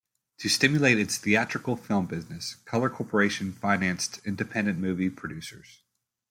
[0.39, 5.83] To stimulate its theatrical film business, Color Corporation financed independent movie producers.